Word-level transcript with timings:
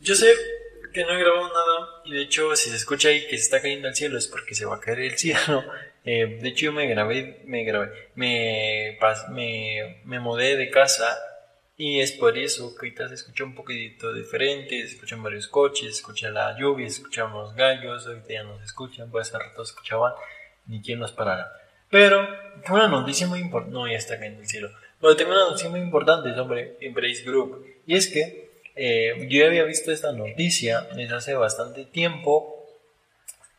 yo 0.00 0.14
sé 0.14 0.26
que 0.92 1.04
no 1.04 1.10
he 1.10 1.18
grabado 1.18 1.48
nada 1.48 2.02
y 2.04 2.12
de 2.12 2.22
hecho 2.22 2.54
si 2.54 2.70
se 2.70 2.76
escucha 2.76 3.08
ahí 3.08 3.26
que 3.26 3.36
se 3.36 3.44
está 3.44 3.60
cayendo 3.60 3.88
el 3.88 3.94
cielo 3.94 4.16
es 4.16 4.28
porque 4.28 4.54
se 4.54 4.64
va 4.64 4.76
a 4.76 4.80
caer 4.80 5.00
el 5.00 5.18
cielo. 5.18 5.64
Eh, 6.04 6.38
de 6.40 6.48
hecho 6.48 6.66
yo 6.66 6.72
me 6.72 6.86
grabé, 6.86 7.42
me 7.46 7.64
grabé, 7.64 8.10
me, 8.14 8.98
me, 9.30 10.02
me 10.04 10.20
mudé 10.20 10.56
de 10.56 10.70
casa 10.70 11.18
y 11.76 12.00
es 12.00 12.12
por 12.12 12.38
eso 12.38 12.74
que 12.76 12.86
ahorita 12.86 13.08
se 13.08 13.14
escucha 13.14 13.42
un 13.42 13.54
poquito 13.54 14.12
diferente, 14.12 14.86
se 14.86 14.94
escuchan 14.94 15.22
varios 15.22 15.48
coches, 15.48 15.86
se 15.86 16.00
escucha 16.00 16.30
la 16.30 16.56
lluvia, 16.56 16.86
los 16.86 17.54
gallos, 17.54 18.06
ahorita 18.06 18.28
ya 18.28 18.44
no 18.44 18.58
se 18.58 18.64
escuchan, 18.64 19.10
pues 19.10 19.28
hace 19.28 19.38
rato 19.38 19.62
escuchaban, 19.62 20.12
ni 20.66 20.80
quien 20.80 21.00
nos 21.00 21.10
parara. 21.10 21.50
Pero, 21.90 22.28
tengo 22.62 22.76
una 22.76 22.86
noticia 22.86 23.26
muy 23.26 23.40
importante, 23.40 23.74
no, 23.74 23.88
ya 23.88 23.96
está 23.96 24.16
cayendo 24.18 24.42
el 24.42 24.48
cielo. 24.48 24.70
Pero 25.00 25.16
tengo 25.16 25.32
una 25.32 25.46
noticia 25.46 25.68
muy 25.68 25.80
importante 25.80 26.32
sobre 26.34 26.76
Embrace 26.80 27.24
Group, 27.24 27.66
y 27.86 27.96
es 27.96 28.06
que 28.06 28.43
eh, 28.76 29.26
yo 29.28 29.46
había 29.46 29.64
visto 29.64 29.92
esta 29.92 30.12
noticia 30.12 30.88
desde 30.94 31.14
hace 31.14 31.34
bastante 31.34 31.84
tiempo 31.84 32.66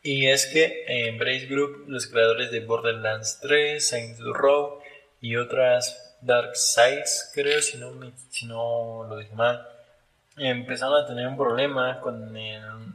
y 0.02 0.26
es 0.28 0.46
que 0.46 0.84
Embrace 0.86 1.46
Group, 1.46 1.86
los 1.88 2.06
creadores 2.06 2.50
de 2.50 2.60
Borderlands 2.60 3.40
3, 3.42 3.86
Saints 3.86 4.20
Row 4.20 4.80
y 5.20 5.36
otras 5.36 6.16
Dark 6.20 6.56
Sides, 6.56 7.30
creo, 7.34 7.60
si 7.60 7.78
no, 7.78 7.92
si 8.30 8.46
no 8.46 9.04
lo 9.08 9.16
dije 9.16 9.34
mal, 9.34 9.66
empezaron 10.36 11.02
a 11.02 11.06
tener 11.06 11.26
un 11.26 11.36
problema 11.36 12.00
con, 12.00 12.32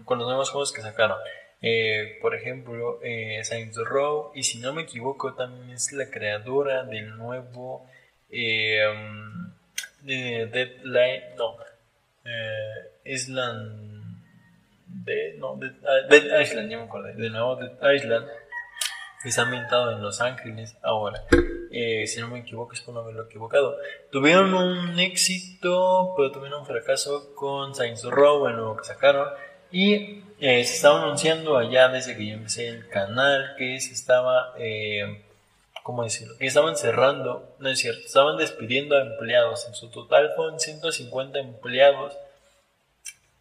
con 0.06 0.20
los 0.20 0.28
nuevos 0.28 0.50
juegos 0.50 0.72
que 0.72 0.82
sacaron. 0.82 1.18
Eh, 1.62 2.18
por 2.22 2.34
ejemplo, 2.34 3.00
eh, 3.04 3.42
Saints 3.44 3.78
Row, 3.78 4.32
y 4.34 4.44
si 4.44 4.60
no 4.60 4.74
me 4.74 4.84
equivoco, 4.84 5.34
también 5.34 5.72
es 5.72 5.92
la 5.92 6.10
creadora 6.10 6.84
del 6.84 7.18
nuevo 7.18 7.88
eh, 8.32 8.82
de 10.02 10.48
Deadline, 10.48 11.36
no, 11.38 11.58
eh, 12.26 12.92
Island 13.06 13.92
de, 14.94 15.36
no, 15.38 15.56
de, 15.56 15.72
ah, 15.88 16.42
Island, 16.42 16.70
ya 16.70 16.78
me 16.78 16.84
acordé, 16.84 17.14
de 17.14 17.30
nuevo 17.30 17.56
Dead 17.56 17.94
Island, 17.94 18.28
que 19.22 19.30
está 19.30 19.44
ambientado 19.44 19.92
en 19.92 20.02
Los 20.02 20.22
Ángeles 20.22 20.76
ahora. 20.82 21.24
Eh, 21.72 22.06
si 22.08 22.20
no 22.20 22.28
me 22.28 22.40
equivoco, 22.40 22.74
es 22.74 22.82
por 22.82 22.94
no 22.94 23.02
haberlo 23.02 23.24
equivocado. 23.24 23.78
Tuvieron 24.12 24.54
un 24.54 25.00
éxito, 25.00 26.14
pero 26.18 26.32
tuvieron 26.32 26.62
un 26.62 26.66
fracaso 26.66 27.34
con 27.36 27.74
Saints 27.74 28.04
Row, 28.04 28.48
el 28.48 28.56
nuevo 28.56 28.78
que 28.78 28.84
sacaron. 28.84 29.28
Y 29.72 30.24
eh, 30.40 30.66
se 30.66 30.76
estaba 30.76 31.04
anunciando 31.04 31.58
allá 31.58 31.88
desde 31.88 32.18
que 32.18 32.28
yo 32.28 32.34
empecé 32.34 32.68
el 32.68 32.90
canal 32.90 33.56
que 33.58 33.80
se 33.80 33.94
estaba 33.94 34.54
eh, 34.58 35.24
¿cómo 35.84 36.04
decirlo? 36.04 36.38
Que 36.38 36.48
estaban 36.48 36.76
cerrando, 36.78 37.56
no 37.60 37.70
es 37.70 37.80
cierto, 37.80 38.06
estaban 38.06 38.38
despidiendo 38.38 38.96
a 38.96 39.02
empleados. 39.02 39.68
En 39.68 39.74
su 39.74 39.90
total 39.90 40.32
fueron 40.36 40.60
150 40.60 41.40
empleados 41.40 42.14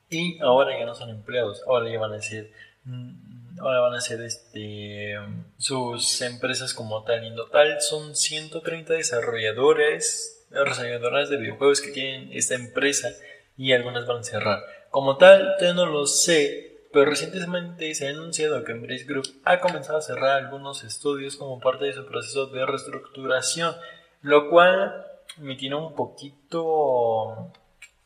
y 0.08 0.40
ahora 0.40 0.78
ya 0.78 0.86
no 0.86 0.94
son 0.94 1.10
empleados, 1.10 1.62
ahora 1.66 1.90
ya 1.90 1.98
van 1.98 2.14
a 2.14 2.22
ser, 2.22 2.50
mm, 2.84 3.60
ahora 3.60 3.80
van 3.80 3.94
a 3.94 4.00
ser 4.00 4.20
este, 4.22 5.16
sus 5.58 6.20
empresas 6.22 6.74
como 6.74 7.04
tal. 7.04 7.24
En 7.24 7.36
total 7.36 7.80
son 7.80 8.16
130 8.16 8.94
desarrolladores, 8.94 10.46
desarrolladoras 10.50 11.30
de 11.30 11.36
videojuegos 11.36 11.80
que 11.80 11.92
tienen 11.92 12.30
esta 12.32 12.54
empresa 12.54 13.10
y 13.56 13.72
algunas 13.72 14.06
van 14.06 14.18
a 14.18 14.24
cerrar. 14.24 14.64
Como 14.90 15.16
tal, 15.16 15.54
todavía 15.58 15.74
no 15.74 15.86
lo 15.86 16.06
sé, 16.06 16.69
pero 16.92 17.06
recientemente 17.06 17.94
se 17.94 18.08
ha 18.08 18.10
anunciado 18.10 18.64
que 18.64 18.72
Embrace 18.72 19.04
Group 19.04 19.28
ha 19.44 19.60
comenzado 19.60 19.98
a 19.98 20.02
cerrar 20.02 20.42
algunos 20.42 20.82
estudios 20.82 21.36
como 21.36 21.60
parte 21.60 21.84
de 21.84 21.92
su 21.92 22.04
proceso 22.04 22.46
de 22.46 22.66
reestructuración, 22.66 23.74
lo 24.22 24.50
cual 24.50 25.06
me 25.38 25.54
tiene 25.54 25.76
un 25.76 25.94
poquito 25.94 27.52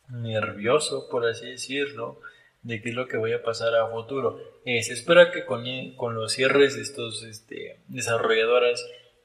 nervioso, 0.08 1.08
por 1.08 1.26
así 1.26 1.46
decirlo, 1.46 2.20
de 2.62 2.82
qué 2.82 2.90
es 2.90 2.94
lo 2.94 3.08
que 3.08 3.16
vaya 3.16 3.36
a 3.36 3.42
pasar 3.42 3.74
a 3.74 3.88
futuro. 3.88 4.38
Eh, 4.64 4.82
se 4.82 4.92
espera 4.92 5.30
que 5.30 5.44
con, 5.46 5.64
con, 5.96 6.14
los 6.14 6.32
cierres 6.32 6.76
de 6.76 6.82
estos 6.82 7.22
este, 7.22 7.78
desarrolladoras 7.88 8.84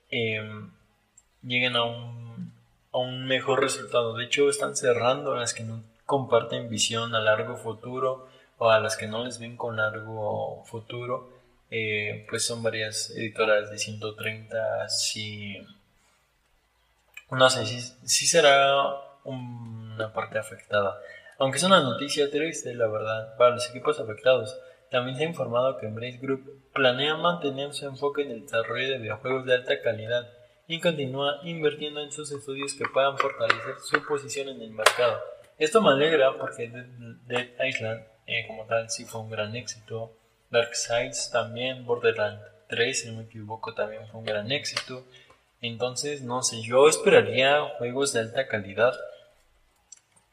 em, 0.10 0.72
lleguen 1.44 1.76
a 1.76 1.84
un, 1.84 2.54
a 2.94 2.98
un 2.98 3.26
mejor 3.26 3.62
resultado. 3.62 4.16
De 4.16 4.26
hecho, 4.26 4.50
están 4.50 4.76
cerrando 4.76 5.36
las 5.36 5.54
que 5.54 5.64
no 5.64 5.84
comparten 6.06 6.70
visión 6.70 7.14
a 7.14 7.20
largo 7.20 7.58
futuro 7.58 8.28
o 8.60 8.70
a 8.70 8.80
las 8.80 8.96
que 8.96 9.08
no 9.08 9.26
les 9.26 9.40
ven 9.40 9.58
con 9.58 9.78
largo 9.78 10.64
futuro, 10.66 11.32
eh, 11.72 12.26
pues 12.30 12.46
son 12.46 12.62
varias 12.62 13.10
editoras 13.12 13.72
de 13.72 13.78
130, 13.78 14.88
si 14.90 15.58
no 17.32 17.50
sé, 17.50 17.66
si, 17.66 17.80
si 17.80 18.28
será 18.28 18.84
una 19.24 20.12
parte 20.14 20.40
afectada. 20.40 21.00
Aunque 21.38 21.58
es 21.58 21.64
una 21.64 21.82
noticia 21.82 22.30
triste, 22.30 22.74
la 22.76 22.88
verdad, 22.88 23.38
para 23.38 23.52
los 23.52 23.70
equipos 23.70 24.00
afectados. 24.00 24.58
También 24.92 25.18
se 25.18 25.24
ha 25.24 25.28
informado 25.28 25.78
que 25.78 25.86
Embrace 25.86 26.18
Group 26.18 26.72
planea 26.74 27.16
mantener 27.16 27.74
su 27.74 27.86
enfoque 27.86 28.24
en 28.24 28.32
el 28.32 28.42
desarrollo 28.42 28.90
de 28.90 28.98
videojuegos 28.98 29.46
de 29.46 29.54
alta 29.54 29.82
calidad 29.82 30.28
y 30.68 30.80
continúa 30.80 31.40
invirtiendo 31.44 32.02
en 32.02 32.12
sus 32.12 32.32
estudios 32.32 32.74
que 32.74 32.86
puedan 32.86 33.18
fortalecer 33.18 33.76
su 33.84 34.04
posición 34.06 34.50
en 34.50 34.62
el 34.62 34.72
mercado. 34.72 35.20
Esto 35.58 35.82
me 35.82 35.90
alegra 35.90 36.38
porque 36.38 36.72
Dead 37.28 37.48
Island 37.66 38.04
eh, 38.30 38.46
como 38.48 38.66
tal 38.66 38.90
sí 38.90 39.06
fue 39.06 39.22
un 39.22 39.30
gran 39.30 39.56
éxito. 39.56 40.14
Dark 40.52 40.76
Sides 40.76 41.32
también, 41.32 41.86
Borderlands 41.86 42.44
3, 42.70 43.02
si 43.02 43.08
no 43.10 43.18
me 43.18 43.24
equivoco, 43.24 43.74
también 43.74 44.08
fue 44.08 44.20
un 44.20 44.26
gran 44.26 44.52
éxito. 44.52 45.04
Entonces, 45.62 46.22
no 46.22 46.44
sé, 46.44 46.62
yo 46.62 46.88
esperaría 46.88 47.62
juegos 47.78 48.14
de 48.14 48.22
alta 48.22 48.48
calidad 48.48 48.94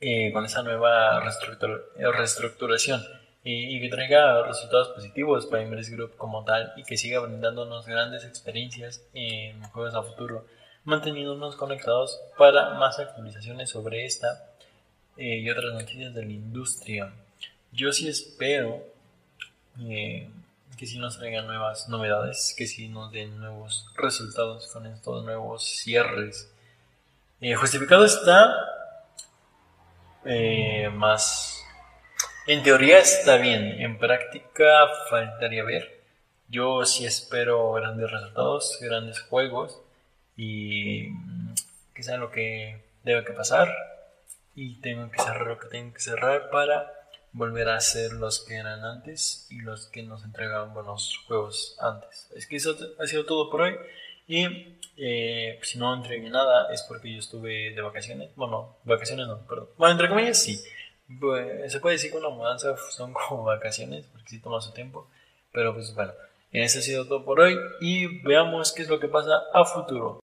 eh, 0.01 0.31
con 0.33 0.45
esa 0.45 0.63
nueva 0.63 1.21
reestructuración 1.21 3.03
y, 3.49 3.81
que 3.81 3.89
traiga 3.89 4.43
resultados 4.43 4.89
positivos 4.89 5.47
para 5.47 5.63
Inverse 5.63 5.93
Group 5.93 6.17
como 6.17 6.45
tal 6.45 6.73
y 6.77 6.83
que 6.83 6.97
siga 6.97 7.21
brindándonos 7.21 7.87
grandes 7.87 8.25
experiencias 8.25 9.05
en 9.15 9.63
juegos 9.71 9.95
a 9.95 10.03
futuro, 10.03 10.47
manteniéndonos 10.85 11.55
conectados 11.55 12.21
para 12.37 12.75
más 12.75 12.99
actualizaciones 12.99 13.71
sobre 13.71 14.05
esta 14.05 14.51
eh, 15.17 15.39
y 15.39 15.49
otras 15.49 15.73
noticias 15.73 16.13
de 16.13 16.25
la 16.25 16.33
industria. 16.33 17.13
Yo 17.77 17.93
sí 17.93 18.09
espero 18.09 18.83
eh, 19.79 20.31
que 20.79 20.87
sí 20.87 20.99
nos 20.99 21.19
traigan 21.19 21.47
nuevas 21.47 21.91
novedades, 21.91 22.55
que 22.57 22.67
sí 22.67 22.89
nos 22.89 23.13
den 23.13 23.39
nuevos 23.39 23.87
resultados 23.97 24.69
con 24.69 24.87
estos 24.87 25.23
nuevos 25.27 25.63
cierres. 25.63 26.51
Eh, 27.43 27.55
justificado 27.55 28.07
está 28.07 28.57
eh, 30.25 30.89
más... 30.91 31.63
En 32.47 32.63
teoría 32.63 32.99
está 32.99 33.37
bien, 33.37 33.83
en 33.83 33.99
práctica 33.99 34.89
faltaría 35.11 35.63
ver. 35.63 36.01
Yo 36.49 36.87
sí 36.87 37.05
espero 37.05 37.73
grandes 37.73 38.11
resultados, 38.11 38.79
grandes 38.81 39.21
juegos 39.21 39.79
y 40.35 41.11
que 41.93 42.03
sea 42.03 42.17
lo 42.17 42.31
que 42.31 42.83
debe 43.05 43.23
que 43.23 43.35
pasar 43.35 43.69
y 44.55 44.81
tengo 44.81 45.11
que 45.11 45.19
cerrar 45.19 45.47
lo 45.47 45.59
que 45.59 45.69
tengo 45.69 45.93
que 45.93 46.01
cerrar 46.01 46.49
para 46.49 46.97
volver 47.37 47.69
a 47.69 47.81
ser 47.81 48.13
los 48.13 48.41
que 48.41 48.55
eran 48.57 48.83
antes 48.83 49.47
y 49.51 49.61
los 49.61 49.87
que 49.87 50.03
nos 50.03 50.25
entregaban 50.25 50.73
buenos 50.73 51.23
juegos 51.27 51.77
antes. 51.81 52.31
Es 52.35 52.47
que 52.47 52.57
eso 52.57 52.75
ha 52.99 53.07
sido 53.07 53.27
todo 53.27 53.51
por 53.51 53.61
hoy. 53.61 53.77
Y 54.27 54.79
eh, 54.97 55.61
si 55.63 55.79
no 55.79 55.95
entregué 55.95 56.31
nada 56.31 56.73
es 56.73 56.83
porque 56.83 57.13
yo 57.13 57.19
estuve 57.19 57.75
de 57.75 57.81
vacaciones. 57.83 58.31
Bueno, 58.37 58.77
vacaciones 58.85 59.27
no, 59.27 59.47
perdón. 59.47 59.69
Bueno, 59.77 59.93
entre 59.93 60.09
comillas 60.09 60.43
sí. 60.43 60.59
Pues, 61.21 61.71
se 61.71 61.79
puede 61.79 61.97
decir 61.97 62.11
que 62.11 62.17
una 62.17 62.31
mudanza 62.31 62.75
son 62.91 63.13
como 63.13 63.45
vacaciones, 63.45 64.07
porque 64.07 64.31
sí 64.31 64.41
toma 64.41 64.61
su 64.63 64.73
tiempo. 64.73 65.07
Pero 65.53 65.75
pues 65.75 65.95
bueno, 65.95 66.13
eso 66.53 66.79
ha 66.79 66.83
sido 66.83 67.07
todo 67.07 67.25
por 67.25 67.41
hoy 67.41 67.57
y 67.81 68.23
veamos 68.23 68.73
qué 68.73 68.83
es 68.83 68.89
lo 68.89 68.99
que 68.99 69.09
pasa 69.09 69.43
a 69.53 69.65
futuro. 69.67 70.21